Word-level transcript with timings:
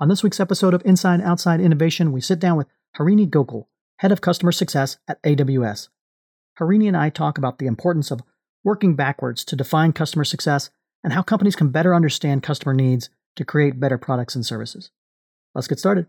On 0.00 0.08
this 0.08 0.24
week's 0.24 0.40
episode 0.40 0.74
of 0.74 0.82
Inside 0.84 1.20
Outside 1.20 1.60
Innovation, 1.60 2.10
we 2.10 2.20
sit 2.20 2.40
down 2.40 2.56
with 2.56 2.66
Harini 2.98 3.30
Gokul, 3.30 3.66
Head 3.98 4.10
of 4.10 4.20
Customer 4.20 4.50
Success 4.50 4.96
at 5.06 5.22
AWS. 5.22 5.88
Harini 6.58 6.88
and 6.88 6.96
I 6.96 7.10
talk 7.10 7.38
about 7.38 7.60
the 7.60 7.68
importance 7.68 8.10
of 8.10 8.20
working 8.64 8.96
backwards 8.96 9.44
to 9.44 9.54
define 9.54 9.92
customer 9.92 10.24
success 10.24 10.70
and 11.04 11.12
how 11.12 11.22
companies 11.22 11.54
can 11.54 11.68
better 11.68 11.94
understand 11.94 12.42
customer 12.42 12.74
needs 12.74 13.08
to 13.36 13.44
create 13.44 13.78
better 13.78 13.96
products 13.96 14.34
and 14.34 14.44
services. 14.44 14.90
Let's 15.54 15.68
get 15.68 15.78
started. 15.78 16.06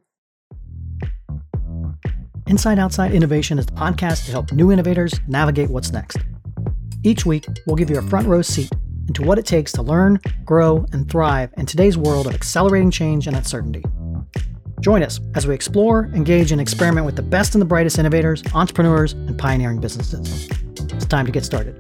Inside 2.48 2.80
Outside 2.80 3.14
Innovation 3.14 3.60
is 3.60 3.68
the 3.68 3.74
podcast 3.74 4.26
to 4.26 4.32
help 4.32 4.52
new 4.52 4.72
innovators 4.72 5.14
navigate 5.28 5.70
what's 5.70 5.92
next. 5.92 6.18
Each 7.04 7.24
week, 7.24 7.46
we'll 7.68 7.76
give 7.76 7.92
you 7.92 8.00
a 8.00 8.02
front 8.02 8.28
row 8.28 8.42
seat 8.42 8.72
into 9.08 9.22
what 9.22 9.38
it 9.38 9.46
takes 9.46 9.72
to 9.74 9.82
learn, 9.82 10.20
grow, 10.44 10.86
and 10.92 11.10
thrive 11.10 11.54
in 11.58 11.66
today's 11.66 11.98
world 11.98 12.28
of 12.28 12.34
accelerating 12.34 12.92
change 12.92 13.28
and 13.28 13.36
uncertainty. 13.36 13.84
Join 14.82 15.04
us 15.04 15.20
as 15.36 15.48
we 15.48 15.54
explore, 15.54 16.06
engage, 16.14 16.52
and 16.52 16.60
experiment 16.60 17.06
with 17.06 17.16
the 17.16 17.24
best 17.24 17.56
and 17.56 17.62
the 17.62 17.66
brightest 17.66 17.98
innovators, 17.98 18.44
entrepreneurs, 18.54 19.14
and 19.14 19.38
pioneering 19.38 19.80
businesses. 19.80 20.50
It's 20.94 21.06
time 21.06 21.26
to 21.26 21.32
get 21.32 21.46
started. 21.46 21.76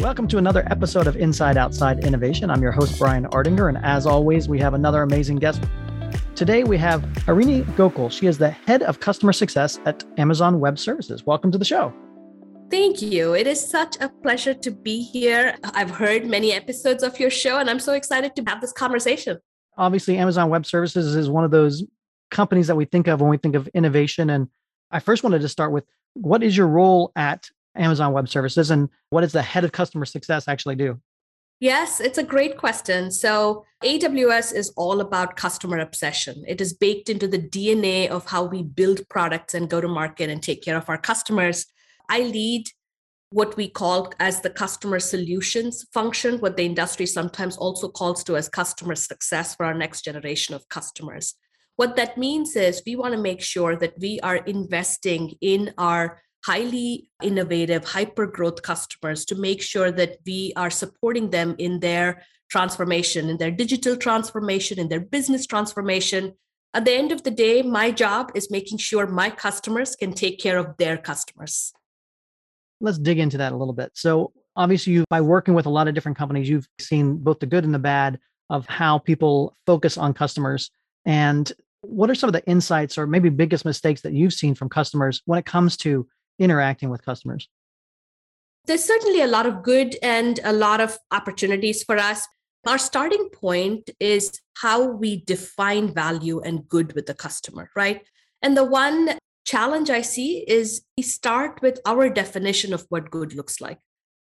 Welcome 0.00 0.28
to 0.28 0.38
another 0.38 0.66
episode 0.70 1.06
of 1.06 1.16
Inside 1.16 1.58
Outside 1.58 2.04
Innovation. 2.04 2.50
I'm 2.50 2.62
your 2.62 2.72
host, 2.72 2.98
Brian 2.98 3.26
Ardinger, 3.26 3.68
and 3.68 3.76
as 3.84 4.06
always, 4.06 4.48
we 4.48 4.58
have 4.58 4.72
another 4.72 5.02
amazing 5.02 5.36
guest. 5.36 5.62
Today, 6.34 6.64
we 6.64 6.78
have 6.78 7.02
Harini 7.26 7.64
Gokul. 7.74 8.10
She 8.10 8.26
is 8.26 8.38
the 8.38 8.50
head 8.50 8.82
of 8.82 9.00
customer 9.00 9.34
success 9.34 9.78
at 9.84 10.02
Amazon 10.16 10.58
Web 10.58 10.78
Services. 10.78 11.26
Welcome 11.26 11.52
to 11.52 11.58
the 11.58 11.66
show. 11.66 11.92
Thank 12.70 13.02
you. 13.02 13.34
It 13.34 13.48
is 13.48 13.60
such 13.60 13.96
a 14.00 14.08
pleasure 14.08 14.54
to 14.54 14.70
be 14.70 15.02
here. 15.02 15.56
I've 15.64 15.90
heard 15.90 16.26
many 16.26 16.52
episodes 16.52 17.02
of 17.02 17.18
your 17.18 17.30
show, 17.30 17.58
and 17.58 17.68
I'm 17.68 17.80
so 17.80 17.94
excited 17.94 18.36
to 18.36 18.44
have 18.46 18.60
this 18.60 18.72
conversation. 18.72 19.38
Obviously, 19.76 20.16
Amazon 20.18 20.50
Web 20.50 20.64
Services 20.64 21.16
is 21.16 21.28
one 21.28 21.42
of 21.42 21.50
those 21.50 21.82
companies 22.30 22.68
that 22.68 22.76
we 22.76 22.84
think 22.84 23.08
of 23.08 23.20
when 23.20 23.28
we 23.28 23.38
think 23.38 23.56
of 23.56 23.66
innovation. 23.68 24.30
And 24.30 24.46
I 24.92 25.00
first 25.00 25.24
wanted 25.24 25.40
to 25.40 25.48
start 25.48 25.72
with 25.72 25.84
what 26.14 26.44
is 26.44 26.56
your 26.56 26.68
role 26.68 27.10
at 27.16 27.48
Amazon 27.74 28.12
Web 28.12 28.28
Services 28.28 28.70
and 28.70 28.88
what 29.10 29.22
does 29.22 29.32
the 29.32 29.42
head 29.42 29.64
of 29.64 29.72
customer 29.72 30.04
success 30.04 30.46
actually 30.46 30.76
do? 30.76 31.00
Yes, 31.58 32.00
it's 32.00 32.18
a 32.18 32.22
great 32.22 32.56
question. 32.56 33.10
So, 33.10 33.66
AWS 33.82 34.54
is 34.54 34.72
all 34.76 35.00
about 35.00 35.36
customer 35.36 35.78
obsession. 35.78 36.42
It 36.46 36.60
is 36.60 36.72
baked 36.72 37.10
into 37.10 37.26
the 37.26 37.38
DNA 37.38 38.08
of 38.08 38.26
how 38.26 38.44
we 38.44 38.62
build 38.62 39.06
products 39.08 39.54
and 39.54 39.68
go 39.68 39.80
to 39.80 39.88
market 39.88 40.30
and 40.30 40.42
take 40.42 40.62
care 40.62 40.76
of 40.76 40.88
our 40.88 40.96
customers. 40.96 41.66
I 42.10 42.22
lead 42.22 42.66
what 43.30 43.56
we 43.56 43.68
call 43.68 44.12
as 44.18 44.40
the 44.40 44.50
customer 44.50 44.98
solutions 44.98 45.86
function, 45.94 46.38
what 46.40 46.56
the 46.56 46.66
industry 46.66 47.06
sometimes 47.06 47.56
also 47.56 47.88
calls 47.88 48.24
to 48.24 48.36
as 48.36 48.48
customer 48.48 48.96
success 48.96 49.54
for 49.54 49.64
our 49.64 49.74
next 49.74 50.02
generation 50.02 50.52
of 50.54 50.68
customers. 50.68 51.34
What 51.76 51.94
that 51.94 52.18
means 52.18 52.56
is 52.56 52.82
we 52.84 52.96
want 52.96 53.14
to 53.14 53.20
make 53.20 53.40
sure 53.40 53.76
that 53.76 53.94
we 54.00 54.18
are 54.20 54.38
investing 54.38 55.34
in 55.40 55.72
our 55.78 56.20
highly 56.44 57.10
innovative, 57.22 57.84
hyper 57.84 58.26
growth 58.26 58.62
customers 58.62 59.24
to 59.26 59.36
make 59.36 59.62
sure 59.62 59.92
that 59.92 60.16
we 60.26 60.52
are 60.56 60.70
supporting 60.70 61.30
them 61.30 61.54
in 61.58 61.78
their 61.78 62.24
transformation, 62.50 63.30
in 63.30 63.36
their 63.36 63.52
digital 63.52 63.96
transformation, 63.96 64.80
in 64.80 64.88
their 64.88 65.00
business 65.00 65.46
transformation. 65.46 66.32
At 66.74 66.84
the 66.84 66.92
end 66.92 67.12
of 67.12 67.22
the 67.22 67.30
day, 67.30 67.62
my 67.62 67.92
job 67.92 68.32
is 68.34 68.50
making 68.50 68.78
sure 68.78 69.06
my 69.06 69.30
customers 69.30 69.94
can 69.94 70.12
take 70.12 70.40
care 70.40 70.58
of 70.58 70.76
their 70.76 70.96
customers 70.96 71.72
let's 72.80 72.98
dig 72.98 73.18
into 73.18 73.38
that 73.38 73.52
a 73.52 73.56
little 73.56 73.74
bit. 73.74 73.92
So, 73.94 74.32
obviously, 74.56 74.92
you 74.92 75.04
by 75.10 75.20
working 75.20 75.54
with 75.54 75.66
a 75.66 75.70
lot 75.70 75.88
of 75.88 75.94
different 75.94 76.18
companies, 76.18 76.48
you've 76.48 76.68
seen 76.78 77.16
both 77.16 77.40
the 77.40 77.46
good 77.46 77.64
and 77.64 77.74
the 77.74 77.78
bad 77.78 78.18
of 78.48 78.66
how 78.66 78.98
people 78.98 79.56
focus 79.66 79.96
on 79.96 80.12
customers. 80.12 80.70
And 81.06 81.50
what 81.82 82.10
are 82.10 82.14
some 82.14 82.28
of 82.28 82.32
the 82.32 82.44
insights 82.46 82.98
or 82.98 83.06
maybe 83.06 83.28
biggest 83.28 83.64
mistakes 83.64 84.02
that 84.02 84.12
you've 84.12 84.34
seen 84.34 84.54
from 84.54 84.68
customers 84.68 85.22
when 85.24 85.38
it 85.38 85.46
comes 85.46 85.76
to 85.78 86.06
interacting 86.38 86.90
with 86.90 87.04
customers? 87.04 87.48
There's 88.66 88.84
certainly 88.84 89.22
a 89.22 89.26
lot 89.26 89.46
of 89.46 89.62
good 89.62 89.96
and 90.02 90.38
a 90.44 90.52
lot 90.52 90.80
of 90.80 90.98
opportunities 91.10 91.82
for 91.82 91.96
us. 91.96 92.26
Our 92.66 92.76
starting 92.76 93.30
point 93.30 93.88
is 93.98 94.38
how 94.54 94.86
we 94.86 95.22
define 95.24 95.94
value 95.94 96.40
and 96.40 96.68
good 96.68 96.94
with 96.94 97.06
the 97.06 97.14
customer, 97.14 97.70
right? 97.74 98.02
And 98.42 98.56
the 98.56 98.64
one 98.64 99.18
challenge 99.50 99.90
I 99.90 100.02
see 100.02 100.44
is 100.46 100.82
we 100.96 101.02
start 101.02 101.60
with 101.60 101.80
our 101.84 102.08
definition 102.08 102.72
of 102.72 102.86
what 102.88 103.10
good 103.10 103.34
looks 103.34 103.60
like. 103.60 103.78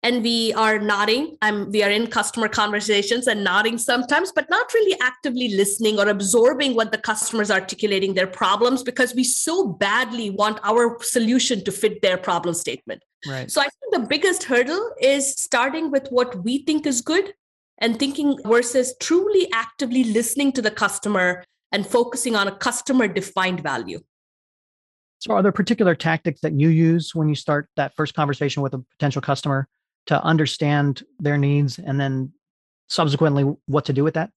And 0.03 0.23
we 0.23 0.53
are 0.53 0.79
nodding. 0.79 1.39
I'm, 1.41 1.71
we 1.71 1.83
are 1.83 1.91
in 1.91 2.09
customer 2.09 2.47
conversations 2.47 3.27
and 3.27 3.43
nodding 3.43 3.79
sometimes, 3.79 4.33
but 4.33 4.51
not 4.51 4.75
really 4.75 5.01
actively 5.01 5.49
listening 5.49 5.99
or 5.99 6.09
absorbing 6.09 6.75
what 6.75 6.93
the 6.93 6.99
customer's 6.99 7.51
articulating 7.51 8.13
their 8.13 8.27
problems 8.27 8.83
because 8.83 9.15
we 9.15 9.25
so 9.25 9.67
badly 9.67 10.29
want 10.29 10.61
our 10.63 10.99
solution 11.03 11.65
to 11.65 11.73
fit 11.73 12.03
their 12.03 12.19
problem 12.19 12.55
statement. 12.55 13.03
Right. 13.27 13.51
So 13.51 13.63
I 13.63 13.65
think 13.65 13.95
the 13.95 14.07
biggest 14.07 14.45
hurdle 14.45 14.93
is 15.01 15.31
starting 15.31 15.91
with 15.91 16.07
what 16.09 16.45
we 16.45 16.65
think 16.65 16.87
is 16.87 17.01
good 17.01 17.33
and 17.79 17.99
thinking 17.99 18.37
versus 18.45 18.95
truly 19.01 19.49
actively 19.55 20.05
listening 20.05 20.53
to 20.53 20.61
the 20.61 20.71
customer 20.71 21.43
and 21.73 21.87
focusing 21.87 22.37
on 22.37 22.47
a 22.47 22.55
customer 22.55 23.09
defined 23.09 23.61
value. 23.61 24.01
So, 25.25 25.33
are 25.33 25.43
there 25.43 25.53
particular 25.53 25.95
tactics 25.95 26.43
that 26.43 26.53
you 26.53 26.69
use 26.69 27.15
when 27.15 27.31
you 27.31 27.35
start 27.35 27.71
that 27.77 27.97
first 27.97 28.13
conversation 28.13 28.63
with 28.63 28.75
a 28.75 28.79
potential 28.91 29.23
customer 29.23 29.67
to 30.05 30.23
understand 30.23 31.03
their 31.19 31.39
needs 31.39 31.79
and 31.79 31.99
then 31.99 32.31
subsequently 32.91 33.45
what 33.65 33.87
to 33.87 33.95
do 33.95 34.05
with 34.05 34.13
that? 34.13 34.29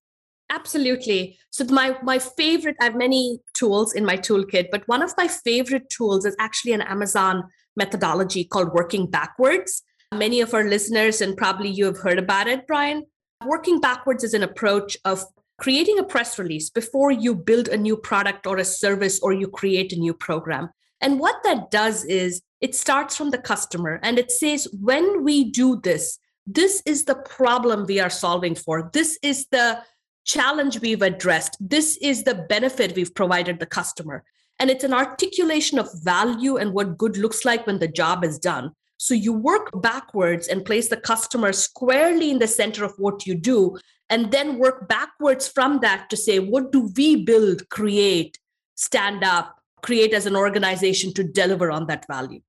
Absolutely. 0.50 1.38
So 1.50 1.66
my 1.66 1.98
my 2.04 2.20
favorite, 2.20 2.78
I 2.80 2.86
have 2.86 2.96
many 2.96 3.40
tools 3.54 3.94
in 3.94 4.06
my 4.06 4.16
toolkit, 4.16 4.70
but 4.72 4.88
one 4.88 5.02
of 5.02 5.14
my 5.18 5.28
favorite 5.28 5.90
tools 5.90 6.26
is 6.26 6.38
actually 6.40 6.72
an 6.72 6.84
Amazon 6.84 7.44
methodology 7.76 8.46
called 8.46 8.72
working 8.72 9.08
backwards. 9.08 9.84
Many 10.14 10.40
of 10.40 10.54
our 10.54 10.64
listeners, 10.64 11.20
and 11.20 11.36
probably 11.36 11.68
you 11.68 11.84
have 11.84 11.98
heard 11.98 12.18
about 12.18 12.48
it, 12.48 12.66
Brian. 12.66 13.04
Working 13.46 13.82
backwards 13.82 14.24
is 14.24 14.34
an 14.34 14.42
approach 14.42 14.96
of 15.04 15.26
creating 15.58 16.00
a 16.00 16.04
press 16.04 16.40
release 16.40 16.70
before 16.70 17.12
you 17.12 17.36
build 17.36 17.68
a 17.68 17.76
new 17.76 17.98
product 17.98 18.48
or 18.48 18.56
a 18.56 18.64
service 18.64 19.20
or 19.20 19.34
you 19.34 19.50
create 19.50 19.92
a 19.92 20.00
new 20.00 20.14
program. 20.14 20.70
And 21.02 21.20
what 21.20 21.44
that 21.44 21.72
does 21.72 22.06
is 22.06 22.42
it 22.62 22.76
starts 22.76 23.16
from 23.16 23.30
the 23.30 23.38
customer 23.38 24.00
and 24.02 24.18
it 24.18 24.32
says, 24.32 24.68
when 24.82 25.24
we 25.24 25.52
do 25.52 25.80
this, 25.82 26.18
this 26.46 26.82
is 26.86 27.06
the 27.06 27.16
problem 27.16 27.86
we 27.86 28.00
are 28.00 28.10
solving 28.10 28.56
for. 28.56 28.90
This 28.94 29.20
is 29.22 29.48
the 29.52 29.80
challenge 30.26 30.82
we've 30.82 31.02
addressed. 31.02 31.58
This 31.60 31.98
is 31.98 32.24
the 32.24 32.36
benefit 32.36 32.96
we've 32.96 33.14
provided 33.14 33.60
the 33.60 33.66
customer. 33.66 34.24
And 34.60 34.70
it's 34.70 34.84
an 34.84 34.94
articulation 34.94 35.78
of 35.78 35.90
value 36.04 36.58
and 36.58 36.74
what 36.74 36.98
good 36.98 37.18
looks 37.18 37.46
like 37.46 37.68
when 37.68 37.80
the 37.80 37.88
job 37.88 38.24
is 38.24 38.40
done. 38.40 38.72
So 38.98 39.14
you 39.14 39.32
work 39.32 39.70
backwards 39.82 40.48
and 40.48 40.66
place 40.66 40.88
the 40.90 40.98
customer 40.98 41.54
squarely 41.54 42.32
in 42.32 42.40
the 42.40 42.48
center 42.48 42.84
of 42.84 42.94
what 42.98 43.28
you 43.28 43.36
do, 43.36 43.78
and 44.10 44.32
then 44.32 44.58
work 44.58 44.88
backwards 44.88 45.48
from 45.48 45.80
that 45.82 46.10
to 46.10 46.18
say, 46.18 46.40
what 46.40 46.72
do 46.72 46.92
we 46.98 47.24
build, 47.24 47.70
create, 47.70 48.40
stand 48.74 49.24
up, 49.24 49.57
create 49.82 50.14
as 50.14 50.26
an 50.26 50.36
organization 50.36 51.14
to 51.14 51.24
deliver 51.24 51.72
on 51.72 51.88
that 51.88 52.06
value. 52.08 52.42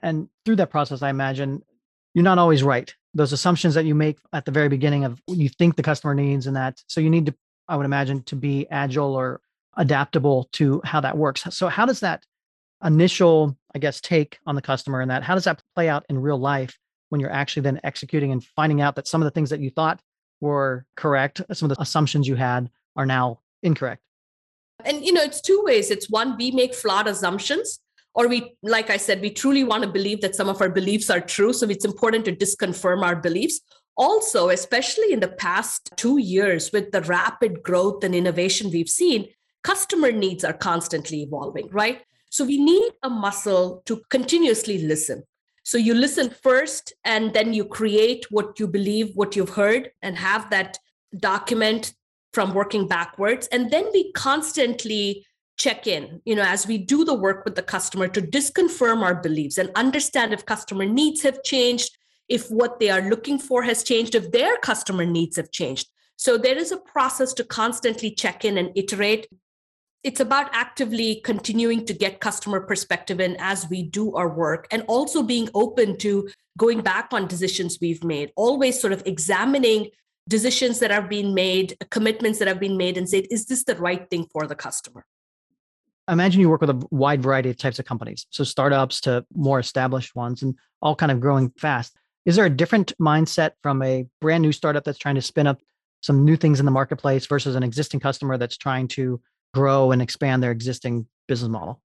And 0.00 0.28
through 0.44 0.56
that 0.56 0.70
process, 0.70 1.02
I 1.02 1.10
imagine 1.10 1.62
you're 2.14 2.24
not 2.24 2.38
always 2.38 2.62
right. 2.62 2.94
Those 3.14 3.32
assumptions 3.32 3.74
that 3.74 3.84
you 3.84 3.94
make 3.94 4.18
at 4.32 4.44
the 4.44 4.50
very 4.50 4.68
beginning 4.68 5.04
of 5.04 5.20
you 5.26 5.48
think 5.48 5.76
the 5.76 5.82
customer 5.82 6.14
needs 6.14 6.46
and 6.46 6.56
that. 6.56 6.82
So 6.86 7.00
you 7.00 7.10
need 7.10 7.26
to, 7.26 7.34
I 7.68 7.76
would 7.76 7.86
imagine, 7.86 8.22
to 8.24 8.36
be 8.36 8.66
agile 8.70 9.14
or 9.14 9.40
adaptable 9.76 10.48
to 10.52 10.80
how 10.84 11.00
that 11.00 11.16
works. 11.16 11.44
So 11.50 11.68
how 11.68 11.86
does 11.86 12.00
that 12.00 12.24
initial, 12.84 13.56
I 13.74 13.78
guess, 13.78 14.00
take 14.00 14.38
on 14.46 14.54
the 14.54 14.62
customer 14.62 15.00
and 15.00 15.10
that, 15.10 15.22
how 15.22 15.34
does 15.34 15.44
that 15.44 15.62
play 15.74 15.88
out 15.88 16.04
in 16.08 16.18
real 16.18 16.38
life 16.38 16.78
when 17.08 17.20
you're 17.20 17.32
actually 17.32 17.62
then 17.62 17.80
executing 17.84 18.32
and 18.32 18.44
finding 18.44 18.80
out 18.80 18.96
that 18.96 19.08
some 19.08 19.20
of 19.20 19.24
the 19.24 19.30
things 19.30 19.50
that 19.50 19.60
you 19.60 19.70
thought 19.70 20.00
were 20.40 20.86
correct, 20.96 21.40
some 21.52 21.70
of 21.70 21.76
the 21.76 21.82
assumptions 21.82 22.28
you 22.28 22.36
had 22.36 22.70
are 22.96 23.06
now 23.06 23.40
incorrect? 23.62 24.02
And 24.84 25.04
you 25.04 25.12
know, 25.12 25.22
it's 25.22 25.40
two 25.40 25.62
ways. 25.64 25.90
It's 25.90 26.08
one, 26.08 26.36
we 26.36 26.50
make 26.50 26.74
flawed 26.74 27.08
assumptions, 27.08 27.80
or 28.14 28.28
we, 28.28 28.54
like 28.62 28.90
I 28.90 28.96
said, 28.96 29.20
we 29.20 29.30
truly 29.30 29.64
want 29.64 29.82
to 29.84 29.90
believe 29.90 30.20
that 30.20 30.34
some 30.34 30.48
of 30.48 30.60
our 30.60 30.70
beliefs 30.70 31.10
are 31.10 31.20
true. 31.20 31.52
So 31.52 31.68
it's 31.68 31.84
important 31.84 32.24
to 32.26 32.34
disconfirm 32.34 33.02
our 33.02 33.16
beliefs. 33.16 33.60
Also, 33.96 34.50
especially 34.50 35.12
in 35.12 35.20
the 35.20 35.28
past 35.28 35.90
two 35.96 36.18
years, 36.18 36.72
with 36.72 36.92
the 36.92 37.02
rapid 37.02 37.62
growth 37.62 38.04
and 38.04 38.14
innovation 38.14 38.70
we've 38.70 38.88
seen, 38.88 39.28
customer 39.64 40.12
needs 40.12 40.44
are 40.44 40.52
constantly 40.52 41.22
evolving, 41.22 41.68
right? 41.70 42.02
So 42.30 42.44
we 42.44 42.62
need 42.62 42.92
a 43.02 43.10
muscle 43.10 43.82
to 43.86 44.00
continuously 44.08 44.78
listen. 44.78 45.24
So 45.64 45.76
you 45.76 45.94
listen 45.94 46.30
first, 46.30 46.94
and 47.04 47.34
then 47.34 47.52
you 47.52 47.64
create 47.64 48.26
what 48.30 48.58
you 48.60 48.68
believe, 48.68 49.10
what 49.14 49.34
you've 49.34 49.50
heard, 49.50 49.90
and 50.00 50.16
have 50.16 50.48
that 50.50 50.78
document 51.18 51.92
from 52.32 52.54
working 52.54 52.86
backwards. 52.86 53.46
And 53.48 53.70
then 53.70 53.86
we 53.92 54.12
constantly 54.12 55.26
check 55.58 55.86
in, 55.86 56.22
you 56.24 56.34
know, 56.34 56.44
as 56.44 56.66
we 56.66 56.78
do 56.78 57.04
the 57.04 57.14
work 57.14 57.44
with 57.44 57.56
the 57.56 57.62
customer 57.62 58.06
to 58.08 58.22
disconfirm 58.22 59.02
our 59.02 59.14
beliefs 59.14 59.58
and 59.58 59.70
understand 59.74 60.32
if 60.32 60.46
customer 60.46 60.84
needs 60.84 61.22
have 61.22 61.42
changed, 61.42 61.96
if 62.28 62.48
what 62.48 62.78
they 62.78 62.90
are 62.90 63.08
looking 63.08 63.38
for 63.38 63.62
has 63.62 63.82
changed, 63.82 64.14
if 64.14 64.30
their 64.30 64.56
customer 64.58 65.04
needs 65.04 65.36
have 65.36 65.50
changed. 65.50 65.88
So 66.16 66.38
there 66.38 66.56
is 66.56 66.72
a 66.72 66.78
process 66.78 67.32
to 67.34 67.44
constantly 67.44 68.10
check 68.10 68.44
in 68.44 68.58
and 68.58 68.70
iterate. 68.76 69.26
It's 70.04 70.20
about 70.20 70.50
actively 70.52 71.20
continuing 71.24 71.84
to 71.86 71.92
get 71.92 72.20
customer 72.20 72.60
perspective 72.60 73.20
in 73.20 73.36
as 73.40 73.68
we 73.68 73.82
do 73.82 74.14
our 74.14 74.28
work 74.28 74.68
and 74.70 74.84
also 74.86 75.22
being 75.22 75.48
open 75.54 75.96
to 75.98 76.28
going 76.56 76.82
back 76.82 77.08
on 77.12 77.26
decisions 77.26 77.78
we've 77.80 78.04
made, 78.04 78.32
always 78.36 78.80
sort 78.80 78.92
of 78.92 79.02
examining 79.06 79.88
decisions 80.28 80.78
that 80.78 80.90
have 80.90 81.08
been 81.08 81.34
made, 81.34 81.76
commitments 81.90 82.38
that 82.38 82.48
have 82.48 82.60
been 82.60 82.76
made, 82.76 82.96
and 82.96 83.08
say, 83.08 83.26
is 83.30 83.46
this 83.46 83.64
the 83.64 83.74
right 83.76 84.08
thing 84.10 84.26
for 84.32 84.46
the 84.46 84.54
customer? 84.54 85.04
Imagine 86.08 86.40
you 86.40 86.48
work 86.48 86.60
with 86.60 86.70
a 86.70 86.86
wide 86.90 87.22
variety 87.22 87.50
of 87.50 87.56
types 87.56 87.78
of 87.78 87.84
companies, 87.84 88.26
so 88.30 88.44
startups 88.44 89.00
to 89.02 89.24
more 89.34 89.58
established 89.58 90.14
ones, 90.14 90.42
and 90.42 90.54
all 90.80 90.94
kind 90.94 91.10
of 91.10 91.20
growing 91.20 91.50
fast. 91.58 91.96
Is 92.24 92.36
there 92.36 92.46
a 92.46 92.50
different 92.50 92.92
mindset 93.00 93.52
from 93.62 93.82
a 93.82 94.06
brand 94.20 94.42
new 94.42 94.52
startup 94.52 94.84
that's 94.84 94.98
trying 94.98 95.14
to 95.16 95.22
spin 95.22 95.46
up 95.46 95.58
some 96.02 96.24
new 96.24 96.36
things 96.36 96.60
in 96.60 96.66
the 96.66 96.72
marketplace 96.72 97.26
versus 97.26 97.56
an 97.56 97.62
existing 97.62 98.00
customer 98.00 98.36
that's 98.38 98.56
trying 98.56 98.86
to 98.88 99.20
grow 99.54 99.92
and 99.92 100.00
expand 100.00 100.42
their 100.42 100.50
existing 100.50 101.06
business 101.26 101.48
model? 101.48 101.80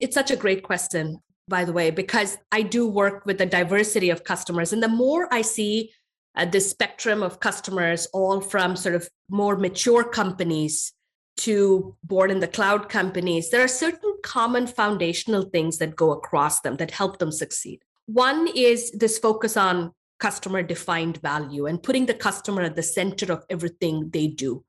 It's 0.00 0.14
such 0.14 0.30
a 0.30 0.36
great 0.36 0.62
question, 0.62 1.20
by 1.48 1.64
the 1.64 1.72
way, 1.72 1.90
because 1.90 2.38
I 2.52 2.62
do 2.62 2.88
work 2.88 3.26
with 3.26 3.40
a 3.40 3.46
diversity 3.46 4.10
of 4.10 4.24
customers. 4.24 4.72
And 4.72 4.82
the 4.82 4.88
more 4.88 5.28
I 5.32 5.42
see 5.42 5.90
uh, 6.36 6.60
spectrum 6.60 7.22
of 7.22 7.40
customers, 7.40 8.06
all 8.12 8.40
from 8.40 8.76
sort 8.76 8.94
of 8.94 9.08
more 9.28 9.56
mature 9.56 10.04
companies 10.04 10.92
to 11.38 11.94
born 12.02 12.30
in 12.30 12.40
the 12.40 12.48
cloud 12.48 12.88
companies, 12.88 13.50
there 13.50 13.62
are 13.62 13.68
certain 13.68 14.14
common 14.22 14.66
foundational 14.66 15.42
things 15.42 15.78
that 15.78 15.96
go 15.96 16.12
across 16.12 16.60
them 16.60 16.76
that 16.76 16.90
help 16.90 17.18
them 17.18 17.30
succeed. 17.30 17.80
One 18.06 18.48
is 18.54 18.90
this 18.92 19.18
focus 19.18 19.56
on 19.56 19.92
customer 20.18 20.62
defined 20.62 21.18
value 21.18 21.66
and 21.66 21.82
putting 21.82 22.06
the 22.06 22.14
customer 22.14 22.62
at 22.62 22.76
the 22.76 22.82
center 22.82 23.32
of 23.32 23.44
everything 23.50 24.10
they 24.10 24.28
do. 24.28 24.64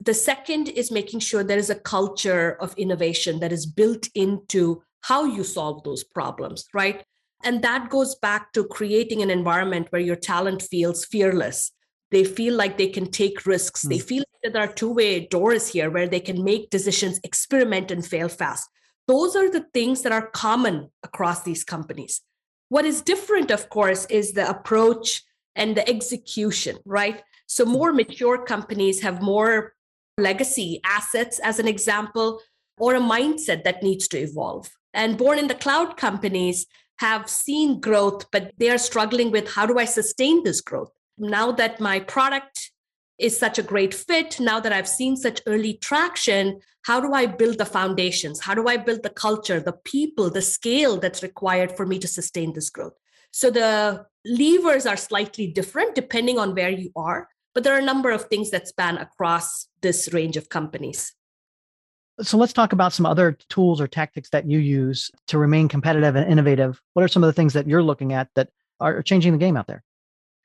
The 0.00 0.14
second 0.14 0.68
is 0.68 0.90
making 0.90 1.20
sure 1.20 1.42
there 1.42 1.58
is 1.58 1.70
a 1.70 1.74
culture 1.74 2.56
of 2.60 2.74
innovation 2.78 3.40
that 3.40 3.52
is 3.52 3.66
built 3.66 4.08
into 4.14 4.82
how 5.02 5.24
you 5.24 5.44
solve 5.44 5.82
those 5.82 6.04
problems, 6.04 6.66
right? 6.72 7.04
And 7.44 7.62
that 7.62 7.88
goes 7.88 8.14
back 8.16 8.52
to 8.52 8.64
creating 8.64 9.22
an 9.22 9.30
environment 9.30 9.88
where 9.90 10.02
your 10.02 10.16
talent 10.16 10.62
feels 10.62 11.04
fearless. 11.04 11.72
They 12.10 12.24
feel 12.24 12.54
like 12.54 12.78
they 12.78 12.88
can 12.88 13.10
take 13.10 13.46
risks. 13.46 13.84
Mm. 13.84 13.88
They 13.90 13.98
feel 13.98 14.24
that 14.42 14.52
there 14.52 14.62
are 14.62 14.72
two 14.72 14.92
way 14.92 15.26
doors 15.26 15.68
here 15.68 15.90
where 15.90 16.08
they 16.08 16.20
can 16.20 16.42
make 16.42 16.70
decisions, 16.70 17.20
experiment, 17.22 17.90
and 17.90 18.04
fail 18.04 18.28
fast. 18.28 18.68
Those 19.06 19.36
are 19.36 19.50
the 19.50 19.66
things 19.72 20.02
that 20.02 20.12
are 20.12 20.28
common 20.28 20.90
across 21.02 21.42
these 21.42 21.64
companies. 21.64 22.20
What 22.68 22.84
is 22.84 23.00
different, 23.00 23.50
of 23.50 23.70
course, 23.70 24.04
is 24.06 24.32
the 24.32 24.48
approach 24.48 25.22
and 25.56 25.76
the 25.76 25.88
execution, 25.88 26.76
right? 26.84 27.22
So, 27.46 27.64
more 27.64 27.92
mature 27.92 28.44
companies 28.44 29.00
have 29.00 29.22
more 29.22 29.74
legacy 30.18 30.80
assets, 30.84 31.38
as 31.38 31.58
an 31.58 31.66
example, 31.66 32.40
or 32.78 32.94
a 32.94 33.00
mindset 33.00 33.64
that 33.64 33.82
needs 33.82 34.06
to 34.08 34.18
evolve. 34.18 34.70
And 34.92 35.16
born 35.16 35.38
in 35.38 35.48
the 35.48 35.54
cloud 35.54 35.96
companies 35.96 36.66
have 36.98 37.28
seen 37.28 37.80
growth, 37.80 38.30
but 38.30 38.52
they 38.58 38.70
are 38.70 38.78
struggling 38.78 39.30
with 39.30 39.48
how 39.48 39.66
do 39.66 39.78
I 39.78 39.84
sustain 39.84 40.42
this 40.42 40.60
growth? 40.60 40.90
Now 41.16 41.52
that 41.52 41.80
my 41.80 42.00
product 42.00 42.70
is 43.18 43.38
such 43.38 43.58
a 43.58 43.62
great 43.62 43.94
fit. 43.94 44.38
Now 44.38 44.60
that 44.60 44.72
I've 44.72 44.88
seen 44.88 45.16
such 45.16 45.40
early 45.46 45.74
traction, 45.74 46.60
how 46.82 47.00
do 47.00 47.12
I 47.12 47.26
build 47.26 47.58
the 47.58 47.66
foundations? 47.66 48.40
How 48.40 48.54
do 48.54 48.68
I 48.68 48.76
build 48.76 49.02
the 49.02 49.10
culture, 49.10 49.60
the 49.60 49.78
people, 49.84 50.30
the 50.30 50.42
scale 50.42 50.96
that's 50.96 51.22
required 51.22 51.76
for 51.76 51.84
me 51.84 51.98
to 51.98 52.08
sustain 52.08 52.52
this 52.52 52.70
growth? 52.70 52.94
So 53.30 53.50
the 53.50 54.06
levers 54.24 54.86
are 54.86 54.96
slightly 54.96 55.46
different 55.48 55.94
depending 55.94 56.38
on 56.38 56.54
where 56.54 56.70
you 56.70 56.90
are, 56.96 57.28
but 57.54 57.64
there 57.64 57.74
are 57.74 57.80
a 57.80 57.84
number 57.84 58.10
of 58.10 58.24
things 58.24 58.50
that 58.50 58.68
span 58.68 58.98
across 58.98 59.68
this 59.82 60.12
range 60.12 60.36
of 60.36 60.48
companies. 60.48 61.12
So 62.20 62.36
let's 62.36 62.52
talk 62.52 62.72
about 62.72 62.92
some 62.92 63.06
other 63.06 63.38
tools 63.48 63.80
or 63.80 63.86
tactics 63.86 64.30
that 64.30 64.48
you 64.48 64.58
use 64.58 65.10
to 65.28 65.38
remain 65.38 65.68
competitive 65.68 66.16
and 66.16 66.30
innovative. 66.30 66.80
What 66.94 67.04
are 67.04 67.08
some 67.08 67.22
of 67.22 67.28
the 67.28 67.32
things 67.32 67.52
that 67.52 67.68
you're 67.68 67.82
looking 67.82 68.12
at 68.12 68.28
that 68.34 68.48
are 68.80 69.02
changing 69.02 69.32
the 69.32 69.38
game 69.38 69.56
out 69.56 69.66
there? 69.66 69.84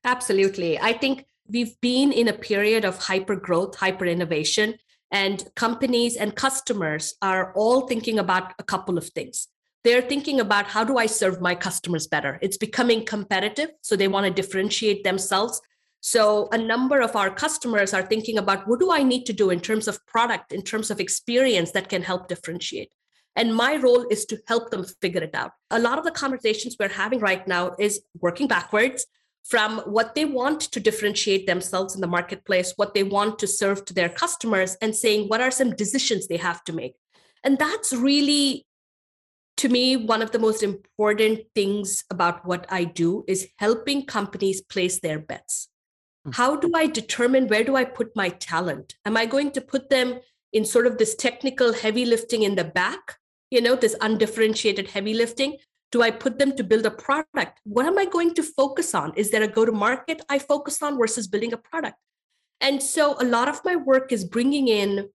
Absolutely. 0.03 0.79
I 0.79 0.93
think 0.93 1.25
we've 1.47 1.79
been 1.81 2.11
in 2.11 2.27
a 2.27 2.33
period 2.33 2.85
of 2.85 2.97
hyper 2.97 3.35
growth, 3.35 3.75
hyper 3.75 4.05
innovation, 4.05 4.75
and 5.11 5.43
companies 5.55 6.15
and 6.15 6.35
customers 6.35 7.15
are 7.21 7.53
all 7.53 7.87
thinking 7.87 8.19
about 8.19 8.53
a 8.59 8.63
couple 8.63 8.97
of 8.97 9.07
things. 9.09 9.47
They're 9.83 10.01
thinking 10.01 10.39
about 10.39 10.65
how 10.65 10.83
do 10.83 10.97
I 10.97 11.07
serve 11.07 11.41
my 11.41 11.55
customers 11.55 12.07
better? 12.07 12.39
It's 12.41 12.57
becoming 12.57 13.05
competitive, 13.05 13.71
so 13.81 13.95
they 13.95 14.07
want 14.07 14.25
to 14.25 14.41
differentiate 14.41 15.03
themselves. 15.03 15.61
So, 16.05 16.49
a 16.51 16.57
number 16.57 16.99
of 16.99 17.15
our 17.15 17.29
customers 17.29 17.93
are 17.93 18.05
thinking 18.05 18.37
about 18.37 18.67
what 18.67 18.81
do 18.81 18.91
I 18.91 19.03
need 19.03 19.25
to 19.27 19.31
do 19.31 19.49
in 19.49 19.61
terms 19.61 19.87
of 19.87 20.05
product, 20.05 20.51
in 20.51 20.61
terms 20.61 20.91
of 20.91 20.99
experience 20.99 21.71
that 21.71 21.87
can 21.87 22.01
help 22.01 22.27
differentiate. 22.27 22.91
And 23.37 23.55
my 23.55 23.77
role 23.77 24.05
is 24.11 24.25
to 24.25 24.37
help 24.45 24.69
them 24.69 24.83
figure 25.01 25.23
it 25.23 25.33
out. 25.33 25.51
A 25.71 25.79
lot 25.79 25.97
of 25.97 26.03
the 26.03 26.11
conversations 26.11 26.75
we're 26.77 26.89
having 26.89 27.19
right 27.19 27.47
now 27.47 27.71
is 27.79 28.01
working 28.19 28.49
backwards 28.49 29.05
from 29.45 29.79
what 29.85 30.13
they 30.13 30.25
want 30.25 30.59
to 30.73 30.81
differentiate 30.81 31.47
themselves 31.47 31.95
in 31.95 32.01
the 32.01 32.07
marketplace, 32.07 32.73
what 32.75 32.93
they 32.93 33.03
want 33.03 33.39
to 33.39 33.47
serve 33.47 33.85
to 33.85 33.93
their 33.93 34.09
customers, 34.09 34.75
and 34.81 34.93
saying 34.93 35.29
what 35.29 35.39
are 35.39 35.51
some 35.51 35.73
decisions 35.73 36.27
they 36.27 36.35
have 36.35 36.61
to 36.65 36.73
make. 36.73 36.95
And 37.45 37.57
that's 37.57 37.93
really, 37.93 38.67
to 39.55 39.69
me, 39.69 39.95
one 39.95 40.21
of 40.21 40.31
the 40.31 40.39
most 40.39 40.63
important 40.63 41.39
things 41.55 42.03
about 42.11 42.45
what 42.45 42.65
I 42.69 42.83
do 42.83 43.23
is 43.25 43.47
helping 43.55 44.05
companies 44.05 44.61
place 44.61 44.99
their 44.99 45.17
bets. 45.17 45.69
Hmm. 46.25 46.31
How 46.33 46.55
do 46.55 46.71
I 46.75 46.87
determine 46.87 47.47
where 47.47 47.63
do 47.63 47.75
I 47.75 47.85
put 47.85 48.15
my 48.15 48.29
talent? 48.29 48.95
Am 49.05 49.17
I 49.17 49.25
going 49.25 49.51
to 49.51 49.61
put 49.61 49.89
them 49.89 50.19
in 50.51 50.65
sort 50.65 50.87
of 50.87 50.97
this 50.97 51.15
technical 51.15 51.73
heavy 51.73 52.05
lifting 52.05 52.43
in 52.43 52.55
the 52.55 52.63
back, 52.63 53.17
you 53.49 53.61
know, 53.61 53.75
this 53.75 53.95
undifferentiated 54.01 54.89
heavy 54.89 55.13
lifting? 55.13 55.57
do 55.93 56.01
I 56.01 56.09
put 56.09 56.39
them 56.39 56.55
to 56.55 56.63
build 56.63 56.87
a 56.87 56.91
product? 56.91 57.61
What 57.65 57.85
am 57.85 57.99
I 57.99 58.05
going 58.05 58.33
to 58.33 58.41
focus 58.41 58.95
on? 58.95 59.13
Is 59.15 59.29
there 59.29 59.43
a 59.43 59.47
go 59.47 59.63
to 59.63 59.71
market 59.71 60.23
I 60.27 60.39
focus 60.39 60.81
on 60.81 60.97
versus 60.97 61.27
building 61.27 61.53
a 61.53 61.57
product? 61.57 61.97
And 62.59 62.81
so 62.81 63.15
a 63.19 63.23
lot 63.23 63.47
of 63.47 63.63
my 63.63 63.75
work 63.75 64.11
is 64.11 64.25
bringing 64.25 64.67
in 64.67 65.09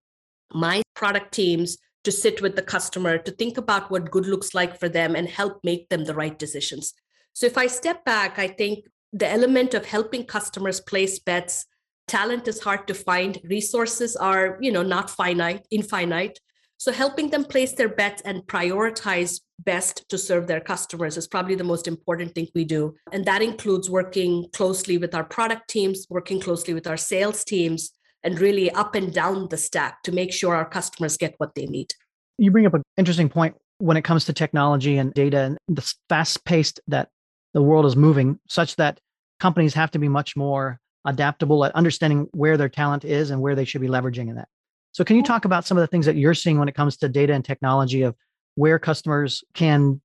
my 0.52 0.82
product 0.94 1.34
teams 1.34 1.78
to 2.04 2.12
sit 2.12 2.40
with 2.40 2.54
the 2.54 2.62
customer, 2.62 3.18
to 3.18 3.32
think 3.32 3.58
about 3.58 3.90
what 3.90 4.12
good 4.12 4.26
looks 4.26 4.54
like 4.54 4.78
for 4.78 4.88
them 4.88 5.16
and 5.16 5.28
help 5.28 5.58
make 5.64 5.88
them 5.88 6.04
the 6.04 6.14
right 6.14 6.38
decisions. 6.38 6.94
So 7.32 7.46
if 7.46 7.58
I 7.58 7.66
step 7.66 8.04
back, 8.04 8.38
I 8.38 8.46
think 8.46 8.84
the 9.12 9.28
element 9.28 9.74
of 9.74 9.86
helping 9.86 10.24
customers 10.24 10.80
place 10.80 11.18
bets, 11.18 11.66
talent 12.06 12.48
is 12.48 12.60
hard 12.60 12.86
to 12.88 12.94
find, 12.94 13.38
resources 13.44 14.16
are, 14.16 14.58
you 14.60 14.72
know, 14.72 14.82
not 14.82 15.10
finite, 15.10 15.66
infinite. 15.70 16.38
So 16.76 16.92
helping 16.92 17.30
them 17.30 17.44
place 17.44 17.72
their 17.72 17.88
bets 17.88 18.22
and 18.22 18.46
prioritize 18.46 19.40
best 19.58 20.08
to 20.10 20.16
serve 20.16 20.46
their 20.46 20.60
customers 20.60 21.16
is 21.16 21.26
probably 21.26 21.56
the 21.56 21.64
most 21.64 21.88
important 21.88 22.34
thing 22.34 22.48
we 22.54 22.64
do. 22.64 22.94
And 23.12 23.24
that 23.24 23.42
includes 23.42 23.90
working 23.90 24.46
closely 24.52 24.96
with 24.96 25.14
our 25.14 25.24
product 25.24 25.68
teams, 25.68 26.06
working 26.08 26.40
closely 26.40 26.74
with 26.74 26.86
our 26.86 26.96
sales 26.96 27.44
teams, 27.44 27.90
and 28.22 28.40
really 28.40 28.70
up 28.70 28.94
and 28.94 29.12
down 29.12 29.48
the 29.48 29.56
stack 29.56 30.02
to 30.04 30.12
make 30.12 30.32
sure 30.32 30.54
our 30.54 30.68
customers 30.68 31.16
get 31.16 31.34
what 31.38 31.54
they 31.54 31.66
need. 31.66 31.92
You 32.38 32.50
bring 32.50 32.66
up 32.66 32.74
an 32.74 32.82
interesting 32.96 33.28
point 33.28 33.56
when 33.78 33.96
it 33.96 34.02
comes 34.02 34.24
to 34.26 34.32
technology 34.32 34.98
and 34.98 35.12
data 35.14 35.40
and 35.40 35.58
the 35.68 35.94
fast 36.08 36.44
paced 36.44 36.80
that 36.88 37.08
the 37.54 37.62
world 37.62 37.86
is 37.86 37.96
moving, 37.96 38.38
such 38.48 38.76
that 38.76 39.00
companies 39.40 39.74
have 39.74 39.90
to 39.92 39.98
be 39.98 40.08
much 40.08 40.36
more 40.36 40.80
adaptable 41.04 41.64
at 41.64 41.74
understanding 41.74 42.28
where 42.32 42.56
their 42.56 42.68
talent 42.68 43.04
is 43.04 43.30
and 43.30 43.40
where 43.40 43.54
they 43.54 43.64
should 43.64 43.80
be 43.80 43.88
leveraging 43.88 44.28
in 44.28 44.36
that. 44.36 44.48
So, 44.92 45.04
can 45.04 45.16
you 45.16 45.22
talk 45.22 45.44
about 45.44 45.64
some 45.64 45.76
of 45.78 45.82
the 45.82 45.86
things 45.86 46.06
that 46.06 46.16
you're 46.16 46.34
seeing 46.34 46.58
when 46.58 46.68
it 46.68 46.74
comes 46.74 46.96
to 46.98 47.08
data 47.08 47.32
and 47.32 47.44
technology 47.44 48.02
of 48.02 48.16
where 48.56 48.78
customers 48.78 49.44
can 49.54 50.00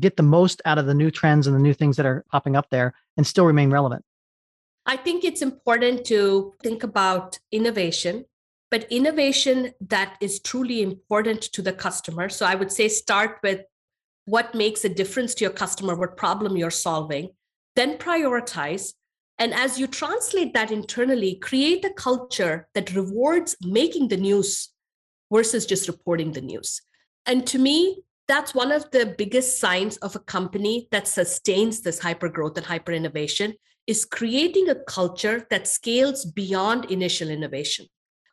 get 0.00 0.16
the 0.16 0.22
most 0.22 0.60
out 0.64 0.78
of 0.78 0.86
the 0.86 0.94
new 0.94 1.10
trends 1.10 1.46
and 1.46 1.54
the 1.54 1.60
new 1.60 1.74
things 1.74 1.96
that 1.96 2.06
are 2.06 2.24
popping 2.30 2.56
up 2.56 2.68
there 2.70 2.94
and 3.16 3.26
still 3.26 3.46
remain 3.46 3.70
relevant? 3.70 4.04
I 4.86 4.96
think 4.96 5.24
it's 5.24 5.42
important 5.42 6.04
to 6.06 6.52
think 6.62 6.82
about 6.82 7.38
innovation, 7.50 8.26
but 8.70 8.86
innovation 8.90 9.72
that 9.80 10.16
is 10.20 10.40
truly 10.40 10.82
important 10.82 11.42
to 11.42 11.62
the 11.62 11.72
customer. 11.72 12.28
So, 12.28 12.44
I 12.44 12.54
would 12.54 12.70
say 12.70 12.88
start 12.88 13.38
with 13.42 13.62
what 14.26 14.54
makes 14.54 14.84
a 14.84 14.88
difference 14.88 15.34
to 15.34 15.44
your 15.44 15.52
customer, 15.52 15.94
what 15.94 16.16
problem 16.16 16.56
you're 16.56 16.70
solving, 16.70 17.30
then 17.76 17.98
prioritize 17.98 18.92
and 19.38 19.52
as 19.52 19.78
you 19.78 19.86
translate 19.86 20.54
that 20.54 20.70
internally, 20.70 21.34
create 21.36 21.84
a 21.84 21.92
culture 21.92 22.68
that 22.74 22.94
rewards 22.94 23.56
making 23.60 24.08
the 24.08 24.16
news 24.16 24.70
versus 25.32 25.66
just 25.66 25.88
reporting 25.88 26.32
the 26.32 26.40
news. 26.40 26.80
And 27.26 27.46
to 27.48 27.58
me, 27.58 28.02
that's 28.28 28.54
one 28.54 28.70
of 28.70 28.90
the 28.90 29.14
biggest 29.18 29.58
signs 29.58 29.96
of 29.98 30.14
a 30.14 30.20
company 30.20 30.88
that 30.92 31.08
sustains 31.08 31.80
this 31.80 31.98
hyper 31.98 32.28
growth 32.28 32.56
and 32.56 32.64
hyper 32.64 32.92
innovation 32.92 33.54
is 33.86 34.04
creating 34.04 34.68
a 34.68 34.82
culture 34.84 35.46
that 35.50 35.66
scales 35.66 36.24
beyond 36.24 36.86
initial 36.86 37.28
innovation, 37.28 37.86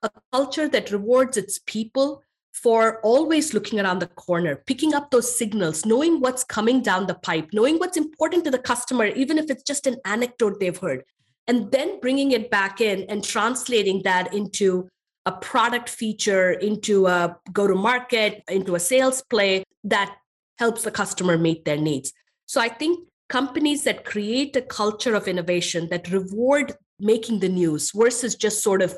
a 0.03 0.09
culture 0.31 0.69
that 0.69 0.91
rewards 0.91 1.35
its 1.35 1.59
people 1.65 2.21
for 2.53 2.99
always 3.01 3.53
looking 3.53 3.79
around 3.79 3.99
the 3.99 4.07
corner, 4.07 4.63
picking 4.67 4.93
up 4.93 5.09
those 5.09 5.37
signals, 5.37 5.85
knowing 5.85 6.19
what's 6.19 6.43
coming 6.43 6.81
down 6.81 7.07
the 7.07 7.15
pipe, 7.15 7.49
knowing 7.53 7.77
what's 7.77 7.97
important 7.97 8.43
to 8.43 8.51
the 8.51 8.59
customer, 8.59 9.05
even 9.05 9.37
if 9.37 9.49
it's 9.49 9.63
just 9.63 9.87
an 9.87 9.97
anecdote 10.05 10.59
they've 10.59 10.77
heard. 10.77 11.03
and 11.47 11.71
then 11.71 11.99
bringing 11.99 12.31
it 12.31 12.49
back 12.49 12.81
in 12.81 13.03
and 13.09 13.23
translating 13.23 14.01
that 14.03 14.33
into 14.33 14.87
a 15.25 15.31
product 15.31 15.89
feature, 15.89 16.51
into 16.51 17.07
a 17.07 17.37
go 17.51 17.67
to 17.67 17.75
market, 17.75 18.43
into 18.49 18.75
a 18.75 18.79
sales 18.79 19.21
play 19.29 19.63
that 19.83 20.15
helps 20.57 20.83
the 20.83 20.91
customer 20.91 21.37
meet 21.37 21.65
their 21.65 21.77
needs. 21.77 22.13
So 22.45 22.61
I 22.61 22.69
think 22.69 23.07
companies 23.29 23.83
that 23.83 24.05
create 24.05 24.55
a 24.55 24.61
culture 24.61 25.15
of 25.15 25.27
innovation 25.27 25.89
that 25.89 26.11
reward 26.11 26.73
making 26.99 27.39
the 27.39 27.49
news 27.49 27.91
versus 27.93 28.35
just 28.35 28.63
sort 28.63 28.81
of 28.81 28.97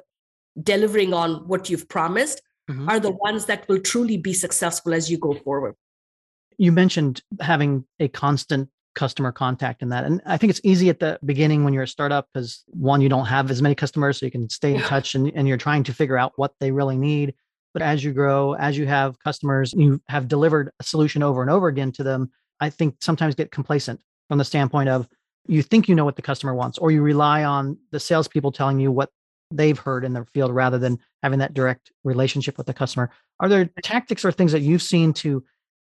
delivering 0.61 1.13
on 1.13 1.47
what 1.47 1.69
you've 1.69 1.89
promised 1.89 2.41
mm-hmm. 2.69 2.89
are 2.89 2.99
the 2.99 3.11
ones 3.11 3.45
that 3.45 3.67
will 3.67 3.79
truly 3.79 4.17
be 4.17 4.33
successful 4.33 4.93
as 4.93 5.09
you 5.09 5.17
go 5.17 5.33
forward. 5.33 5.75
You 6.57 6.71
mentioned 6.71 7.21
having 7.39 7.85
a 7.99 8.07
constant 8.07 8.69
customer 8.95 9.31
contact 9.31 9.81
in 9.81 9.89
that. 9.89 10.03
And 10.03 10.21
I 10.25 10.37
think 10.37 10.51
it's 10.51 10.61
easy 10.63 10.89
at 10.89 10.99
the 10.99 11.19
beginning 11.25 11.63
when 11.63 11.73
you're 11.73 11.83
a 11.83 11.87
startup 11.87 12.27
because 12.31 12.63
one, 12.67 13.01
you 13.01 13.09
don't 13.09 13.25
have 13.25 13.49
as 13.49 13.61
many 13.61 13.75
customers, 13.75 14.19
so 14.19 14.25
you 14.25 14.31
can 14.31 14.49
stay 14.49 14.73
in 14.73 14.79
yeah. 14.79 14.87
touch 14.87 15.15
and, 15.15 15.31
and 15.35 15.47
you're 15.47 15.57
trying 15.57 15.83
to 15.83 15.93
figure 15.93 16.17
out 16.17 16.33
what 16.35 16.53
they 16.59 16.71
really 16.71 16.97
need. 16.97 17.33
But 17.73 17.81
as 17.81 18.03
you 18.03 18.13
grow, 18.13 18.53
as 18.53 18.77
you 18.77 18.85
have 18.85 19.17
customers, 19.19 19.73
you 19.73 19.99
have 20.07 20.27
delivered 20.27 20.71
a 20.79 20.83
solution 20.83 21.23
over 21.23 21.41
and 21.41 21.49
over 21.49 21.67
again 21.67 21.91
to 21.93 22.03
them. 22.03 22.29
I 22.59 22.69
think 22.69 22.97
sometimes 23.01 23.33
get 23.33 23.51
complacent 23.51 23.99
from 24.27 24.37
the 24.37 24.45
standpoint 24.45 24.89
of 24.89 25.07
you 25.47 25.63
think 25.63 25.89
you 25.89 25.95
know 25.95 26.05
what 26.05 26.15
the 26.15 26.21
customer 26.21 26.53
wants, 26.53 26.77
or 26.77 26.91
you 26.91 27.01
rely 27.01 27.43
on 27.43 27.77
the 27.91 27.99
salespeople 27.99 28.51
telling 28.51 28.79
you 28.79 28.91
what 28.91 29.09
they've 29.55 29.77
heard 29.77 30.03
in 30.03 30.13
their 30.13 30.25
field 30.25 30.51
rather 30.51 30.77
than 30.77 30.99
having 31.21 31.39
that 31.39 31.53
direct 31.53 31.91
relationship 32.03 32.57
with 32.57 32.67
the 32.67 32.73
customer. 32.73 33.09
Are 33.39 33.49
there 33.49 33.69
tactics 33.83 34.25
or 34.25 34.31
things 34.31 34.51
that 34.51 34.61
you've 34.61 34.81
seen 34.81 35.13
to 35.13 35.43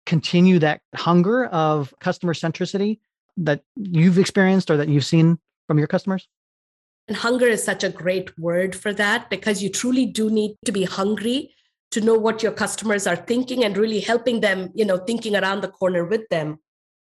continue 0.05 0.59
that 0.59 0.81
hunger 0.95 1.45
of 1.45 1.93
customer 1.99 2.33
centricity 2.33 2.99
that 3.37 3.61
you've 3.75 4.17
experienced 4.17 4.71
or 4.71 4.77
that 4.77 4.89
you've 4.89 5.05
seen 5.05 5.39
from 5.67 5.77
your 5.77 5.87
customers? 5.87 6.27
And 7.07 7.17
hunger 7.17 7.47
is 7.47 7.63
such 7.63 7.83
a 7.83 7.89
great 7.89 8.37
word 8.37 8.75
for 8.75 8.93
that 8.93 9.29
because 9.29 9.63
you 9.63 9.69
truly 9.69 10.05
do 10.05 10.29
need 10.29 10.55
to 10.65 10.71
be 10.71 10.83
hungry 10.83 11.53
to 11.91 12.01
know 12.01 12.15
what 12.15 12.43
your 12.43 12.51
customers 12.51 13.07
are 13.07 13.15
thinking 13.15 13.63
and 13.63 13.77
really 13.77 14.01
helping 14.01 14.41
them, 14.41 14.71
you 14.73 14.83
know, 14.83 14.97
thinking 14.97 15.35
around 15.35 15.61
the 15.61 15.69
corner 15.69 16.03
with 16.05 16.27
them. 16.29 16.59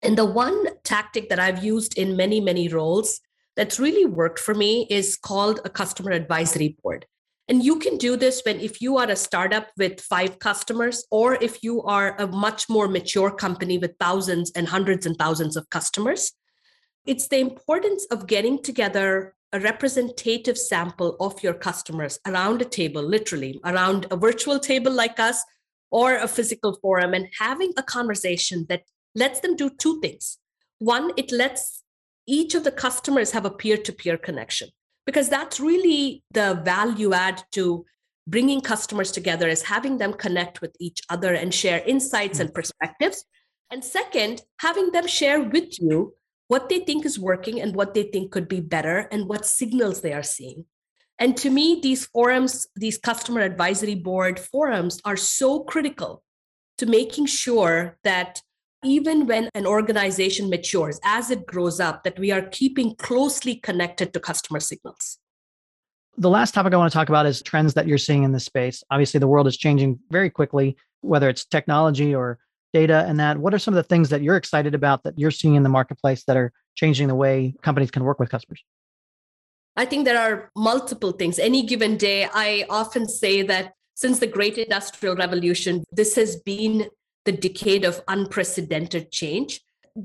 And 0.03 0.17
the 0.17 0.25
one 0.25 0.67
tactic 0.85 1.29
that 1.29 1.41
I've 1.41 1.65
used 1.65 1.99
in 1.99 2.17
many, 2.17 2.41
many 2.41 2.69
roles 2.69 3.21
that's 3.59 3.81
really 3.81 4.05
worked 4.05 4.39
for 4.39 4.55
me 4.55 4.87
is 4.89 5.17
called 5.17 5.61
a 5.65 5.69
customer 5.69 6.13
advisory 6.13 6.77
board. 6.81 7.05
And 7.49 7.65
you 7.65 7.81
can 7.81 7.97
do 7.97 8.17
this 8.17 8.41
when 8.47 8.61
if 8.61 8.81
you 8.81 8.99
are 8.99 9.11
a 9.11 9.17
startup 9.17 9.67
with 9.77 10.01
five 10.01 10.39
customers, 10.39 11.05
or 11.11 11.35
if 11.43 11.65
you 11.65 11.83
are 11.83 12.15
a 12.21 12.29
much 12.29 12.69
more 12.69 12.87
mature 12.87 13.33
company 13.33 13.77
with 13.77 13.97
thousands 13.99 14.53
and 14.53 14.69
hundreds 14.69 15.07
and 15.07 15.17
thousands 15.17 15.57
of 15.57 15.69
customers. 15.71 16.33
It's 17.05 17.27
the 17.27 17.41
importance 17.41 18.07
of 18.13 18.29
getting 18.29 18.63
together 18.63 19.35
a 19.53 19.59
representative 19.59 20.57
sample 20.57 21.17
of 21.19 21.43
your 21.43 21.55
customers 21.55 22.21
around 22.29 22.63
a 22.63 22.67
table, 22.67 23.03
literally 23.03 23.59
around 23.65 24.07
a 24.13 24.17
virtual 24.17 24.61
table 24.61 24.93
like 24.93 25.19
us 25.19 25.43
or 25.91 26.17
a 26.17 26.29
physical 26.29 26.79
forum, 26.81 27.13
and 27.13 27.27
having 27.41 27.73
a 27.77 27.83
conversation 27.83 28.67
that 28.69 28.83
lets 29.17 29.41
them 29.41 29.57
do 29.57 29.69
two 29.69 30.01
things. 30.01 30.39
One, 30.79 31.11
it 31.17 31.33
lets 31.33 31.78
each 32.29 32.55
of 32.55 32.63
the 32.63 32.71
customers 32.71 33.33
have 33.33 33.47
a 33.47 33.51
peer 33.51 33.77
to 33.77 33.93
peer 33.93 34.19
connection 34.19 34.69
because 35.07 35.29
that's 35.29 35.59
really 35.59 36.23
the 36.33 36.61
value 36.65 37.15
add 37.15 37.43
to 37.53 37.85
bringing 38.29 38.61
customers 38.61 39.11
together 39.11 39.49
is 39.49 39.63
having 39.63 39.97
them 39.97 40.13
connect 40.13 40.61
with 40.61 40.77
each 40.79 41.01
other 41.09 41.33
and 41.33 41.53
share 41.53 41.83
insights 41.87 42.39
and 42.39 42.51
mm. 42.51 42.55
perspectives 42.55 43.25
and 43.71 43.83
second 43.83 44.43
having 44.61 44.93
them 44.93 45.07
share 45.07 45.43
with 45.43 45.81
you 45.81 46.15
what 46.49 46.69
they 46.69 46.81
think 46.81 47.05
is 47.07 47.19
working 47.19 47.61
and 47.61 47.75
what 47.75 47.95
they 47.95 48.05
think 48.05 48.31
could 48.31 48.49
be 48.49 48.61
better 48.61 49.09
and 49.11 49.29
what 49.29 49.47
signals 49.47 50.03
they 50.03 50.13
are 50.13 50.23
seeing 50.23 50.67
and 51.19 51.37
to 51.39 51.49
me 51.49 51.81
these 51.83 52.05
forums 52.07 52.67
these 52.77 52.99
customer 52.99 53.41
advisory 53.41 53.95
board 53.95 54.39
forums 54.39 55.01
are 55.07 55.17
so 55.17 55.61
critical 55.61 56.23
to 56.77 56.85
making 56.85 57.27
sure 57.27 57.99
that 58.05 58.43
even 58.85 59.27
when 59.27 59.49
an 59.55 59.67
organization 59.67 60.49
matures, 60.49 61.01
as 61.05 61.31
it 61.31 61.47
grows 61.47 61.81
up, 61.81 62.05
that 62.05 62.19
we 62.19 62.31
are 62.31 62.43
keeping 62.43 62.95
closely 62.97 63.57
connected 63.57 64.13
to 64.13 64.21
customer 64.21 64.61
signals. 64.61 65.19
The 66.17 66.31
last 66.31 66.55
topic 66.55 66.73
I 66.73 66.77
want 66.77 66.91
to 66.93 66.97
talk 66.97 67.09
about 67.09 67.27
is 67.27 67.43
trends 67.43 67.75
that 67.75 67.87
you're 67.87 67.99
seeing 67.99 68.25
in 68.25 68.33
this 68.33 68.45
space. 68.45 68.83
Obviously, 68.91 69.21
the 69.21 69.29
world 69.29 69.47
is 69.47 69.57
changing 69.57 69.99
very 70.11 70.31
quickly, 70.31 70.77
whether 71.01 71.29
it's 71.29 71.45
technology 71.45 72.15
or 72.15 72.39
data 72.73 73.05
and 73.09 73.19
that. 73.21 73.39
What 73.39 73.55
are 73.55 73.59
some 73.59 73.75
of 73.75 73.77
the 73.77 73.89
things 73.89 74.09
that 74.11 74.23
you're 74.23 74.37
excited 74.37 74.75
about 74.75 75.05
that 75.05 75.19
you're 75.19 75.31
seeing 75.31 75.55
in 75.55 75.63
the 75.63 75.69
marketplace 75.69 76.25
that 76.25 76.37
are 76.37 76.53
changing 76.75 77.09
the 77.09 77.15
way 77.15 77.55
companies 77.63 77.91
can 77.91 78.05
work 78.05 78.19
with 78.19 78.31
customers? 78.31 78.63
I 79.77 79.85
think 79.85 80.05
there 80.05 80.19
are 80.19 80.51
multiple 80.57 81.13
things. 81.13 81.39
Any 81.39 81.65
given 81.65 81.97
day, 81.97 82.29
I 82.33 82.67
often 82.69 83.09
say 83.09 83.43
that 83.43 83.75
since 83.95 84.19
the 84.19 84.27
great 84.27 84.59
industrial 84.59 85.15
revolution, 85.15 85.85
this 85.93 86.17
has 86.17 86.37
been 86.37 86.89
the 87.29 87.49
decade 87.49 87.85
of 87.85 88.01
unprecedented 88.09 89.13
change. 89.13 89.61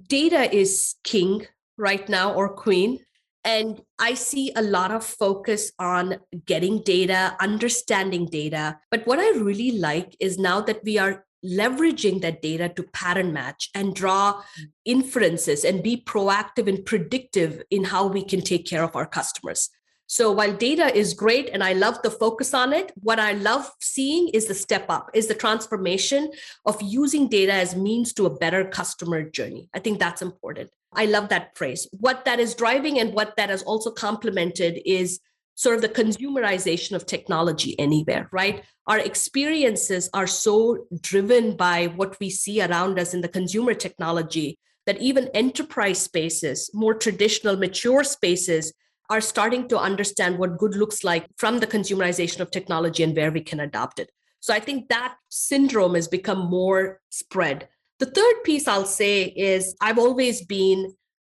Data 0.08 0.54
is 0.54 0.96
king 1.06 1.48
right 1.78 2.10
now 2.10 2.34
or 2.34 2.50
queen. 2.50 3.00
And 3.46 3.80
I 3.98 4.14
see 4.16 4.52
a 4.58 4.62
lot 4.62 4.92
of 4.92 5.06
focus 5.06 5.72
on 5.80 6.18
getting 6.46 6.84
data, 6.84 7.38
understanding 7.40 8.26
data. 8.26 8.78
But 8.92 9.08
what 9.08 9.20
I 9.20 9.30
really 9.40 9.72
like 9.72 10.18
is 10.20 10.38
now 10.38 10.60
that 10.62 10.84
we 10.84 10.98
are 10.98 11.24
leveraging 11.46 12.22
that 12.22 12.42
data 12.42 12.68
to 12.76 12.84
pattern 12.84 13.32
match 13.32 13.70
and 13.74 13.96
draw 13.96 14.44
inferences 14.84 15.64
and 15.64 15.82
be 15.82 16.04
proactive 16.06 16.68
and 16.68 16.86
predictive 16.86 17.64
in 17.70 17.86
how 17.86 18.06
we 18.08 18.26
can 18.26 18.42
take 18.42 18.66
care 18.66 18.84
of 18.84 18.98
our 18.98 19.06
customers. 19.06 19.70
So 20.08 20.32
while 20.32 20.54
data 20.54 20.96
is 20.96 21.14
great 21.14 21.50
and 21.50 21.64
I 21.64 21.74
love 21.74 22.02
the 22.04 22.12
focus 22.12 22.54
on 22.54 22.74
it, 22.74 22.92
what 22.96 23.20
I 23.20 23.34
love 23.34 23.70
seeing 23.80 24.30
is 24.30 24.48
the 24.48 24.54
step 24.54 24.86
up, 24.90 25.10
is 25.14 25.28
the 25.28 25.34
transformation 25.34 26.32
of 26.66 26.82
using 26.82 27.28
data 27.28 27.54
as 27.54 27.76
means 27.76 28.14
to 28.14 28.26
a 28.26 28.36
better 28.36 28.66
customer 28.66 29.24
journey. 29.24 29.70
I 29.74 29.80
think 29.80 30.00
that's 30.00 30.22
important. 30.22 30.70
I 30.94 31.06
love 31.06 31.30
that 31.30 31.58
phrase. 31.58 31.88
What 32.00 32.26
that 32.26 32.40
is 32.40 32.54
driving 32.54 33.00
and 33.00 33.14
what 33.14 33.36
that 33.38 33.50
has 33.50 33.64
also 33.64 33.92
complemented 33.92 34.82
is 34.86 35.20
sort 35.56 35.76
of 35.76 35.82
the 35.82 35.90
consumerization 35.90 36.96
of 36.96 37.06
technology 37.06 37.80
anywhere, 37.80 38.28
right? 38.32 38.64
Our 38.88 39.00
experiences 39.00 40.10
are 40.14 40.28
so 40.28 40.86
driven 41.02 41.56
by 41.56 41.88
what 41.88 42.20
we 42.20 42.30
see 42.30 42.62
around 42.62 43.00
us 43.00 43.14
in 43.14 43.22
the 43.22 43.28
consumer 43.28 43.74
technology 43.74 44.60
that 44.86 45.00
even 45.00 45.30
enterprise 45.30 46.02
spaces, 46.02 46.70
more 46.74 46.94
traditional, 46.94 47.56
mature 47.56 48.04
spaces, 48.04 48.74
are 49.10 49.22
starting 49.22 49.68
to 49.68 49.78
understand 49.78 50.38
what 50.38 50.58
good 50.58 50.76
looks 50.76 51.04
like 51.04 51.26
from 51.38 51.60
the 51.60 51.68
consumerization 51.68 52.40
of 52.40 52.52
technology 52.52 53.04
and 53.04 53.16
where 53.16 53.32
we 53.32 53.42
can 53.42 53.60
adopt 53.60 54.00
it. 54.00 54.10
So 54.40 54.54
I 54.54 54.60
think 54.60 54.90
that 54.90 55.16
syndrome 55.30 55.96
has 55.96 56.08
become 56.08 56.50
more 56.50 57.02
spread. 57.10 57.70
The 58.00 58.08
third 58.08 58.44
piece 58.44 58.68
I'll 58.68 58.86
say 58.86 59.24
is 59.26 59.76
I've 59.80 60.00
always 60.00 60.46
been 60.46 60.96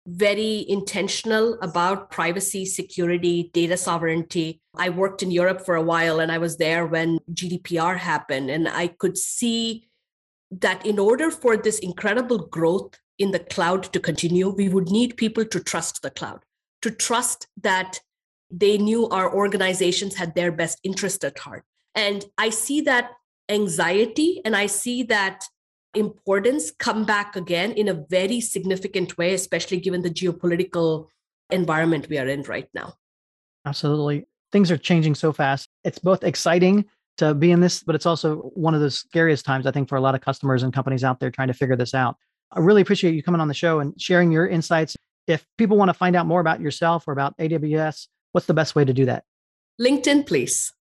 very 0.06 0.64
intentional 0.68 1.59
about 1.62 2.11
privacy, 2.11 2.66
security, 2.66 3.50
data 3.54 3.76
sovereignty. 3.76 4.61
I 4.76 4.90
worked 4.90 5.23
in 5.23 5.30
Europe 5.30 5.64
for 5.64 5.76
a 5.76 5.83
while 5.83 6.21
and 6.21 6.30
I 6.30 6.38
was 6.38 6.59
there 6.59 6.87
when 6.87 7.18
GDPR 7.33 7.99
happened. 7.99 8.50
And 8.50 8.68
I 8.68 8.88
could 8.88 9.16
see 9.16 9.88
that 10.50 10.85
in 10.85 10.99
order 10.99 11.30
for 11.30 11.56
this 11.56 11.78
incredible 11.78 12.38
growth 12.38 12.99
in 13.18 13.30
the 13.30 13.38
cloud 13.38 13.85
to 13.85 14.00
continue, 14.00 14.50
we 14.50 14.68
would 14.68 14.90
need 14.90 15.16
people 15.16 15.44
to 15.47 15.61
trust 15.61 16.02
the 16.02 16.11
cloud 16.11 16.40
to 16.84 16.90
trust 16.90 17.46
that 17.62 17.98
they 18.50 18.76
knew 18.76 19.08
our 19.08 19.34
organizations 19.34 20.14
had 20.14 20.34
their 20.34 20.52
best 20.52 20.78
interest 20.84 21.24
at 21.24 21.38
heart. 21.38 21.64
And 21.94 22.22
I 22.36 22.50
see 22.50 22.82
that 22.82 23.12
anxiety 23.48 24.42
and 24.44 24.54
I 24.54 24.66
see 24.66 25.02
that 25.04 25.44
importance 25.94 26.70
come 26.70 27.06
back 27.06 27.36
again 27.36 27.72
in 27.72 27.88
a 27.88 28.04
very 28.10 28.42
significant 28.42 29.16
way, 29.16 29.32
especially 29.32 29.80
given 29.80 30.02
the 30.02 30.10
geopolitical 30.10 31.06
environment 31.48 32.10
we 32.10 32.18
are 32.18 32.28
in 32.28 32.42
right 32.42 32.68
now. 32.74 32.92
Absolutely. 33.64 34.26
Things 34.52 34.70
are 34.70 34.76
changing 34.76 35.14
so 35.14 35.32
fast. 35.32 35.70
It's 35.84 35.98
both 35.98 36.22
exciting 36.22 36.84
to 37.16 37.32
be 37.32 37.50
in 37.50 37.60
this, 37.60 37.82
but 37.82 37.94
it's 37.94 38.04
also 38.04 38.52
one 38.54 38.74
of 38.74 38.82
the 38.82 38.90
scariest 38.90 39.46
times, 39.46 39.66
I 39.66 39.70
think, 39.70 39.88
for 39.88 39.96
a 39.96 40.02
lot 40.02 40.14
of 40.14 40.20
customers 40.20 40.62
and 40.62 40.74
companies 40.74 41.02
out 41.02 41.18
there 41.18 41.30
trying 41.30 41.48
to 41.48 41.54
figure 41.54 41.76
this 41.76 41.94
out. 41.94 42.16
I 42.52 42.58
really 42.60 42.82
appreciate 42.82 43.14
you 43.14 43.22
coming 43.22 43.40
on 43.40 43.48
the 43.48 43.54
show 43.54 43.80
and 43.80 43.98
sharing 43.98 44.30
your 44.30 44.46
insights 44.46 44.98
if 45.26 45.47
people 45.59 45.76
want 45.76 45.88
to 45.88 45.95
find 45.95 46.16
out 46.16 46.26
more 46.26 46.40
about 46.40 46.61
yourself 46.61 47.09
or 47.09 47.12
about 47.12 47.37
AWS, 47.38 48.09
what's 48.33 48.47
the 48.47 48.54
best 48.54 48.75
way 48.75 48.85
to 48.85 48.93
do 48.93 49.07
that? 49.07 49.25
LinkedIn, 49.81 50.26
please. 50.26 50.73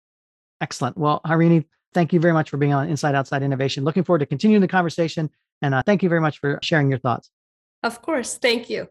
Excellent. 0.61 0.97
Well, 0.97 1.21
Harini, 1.27 1.65
thank 1.95 2.13
you 2.13 2.21
very 2.21 2.35
much 2.35 2.51
for 2.51 2.57
being 2.57 2.73
on 2.73 2.89
Inside 2.89 3.15
Outside 3.15 3.43
Innovation. 3.43 3.85
Looking 3.85 4.05
forward 4.05 4.21
to 4.21 4.27
continuing 4.27 4.61
the 4.61 4.69
conversation. 4.69 5.31
And 5.61 5.75
uh, 5.75 5.83
thank 5.85 6.03
you 6.03 6.09
very 6.09 6.21
much 6.21 6.39
for 6.39 6.59
sharing 6.63 6.89
your 6.89 6.99
thoughts. 6.99 7.31
Of 7.83 8.03
course. 8.03 8.39
Thank 8.39 8.69
you. 8.69 8.89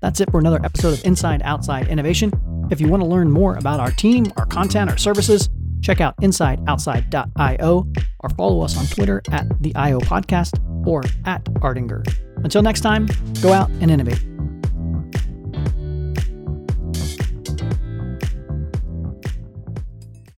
That's 0.00 0.20
it 0.20 0.30
for 0.30 0.38
another 0.38 0.64
episode 0.64 0.94
of 0.94 1.04
Inside 1.04 1.42
Outside 1.42 1.88
Innovation. 1.88 2.32
If 2.70 2.80
you 2.80 2.88
want 2.88 3.02
to 3.02 3.08
learn 3.08 3.30
more 3.30 3.56
about 3.56 3.80
our 3.80 3.90
team, 3.90 4.30
our 4.36 4.46
content, 4.46 4.90
our 4.90 4.96
services, 4.96 5.48
check 5.80 6.00
out 6.00 6.16
insideoutside.io 6.18 7.86
or 8.20 8.30
follow 8.30 8.60
us 8.62 8.76
on 8.76 8.86
Twitter 8.86 9.22
at 9.30 9.46
the 9.62 9.74
IO 9.74 10.00
Podcast 10.00 10.58
or 10.86 11.02
at 11.24 11.44
Ardinger. 11.44 12.06
Until 12.44 12.62
next 12.62 12.80
time, 12.80 13.08
go 13.42 13.52
out 13.52 13.68
and 13.80 13.90
innovate. 13.90 14.27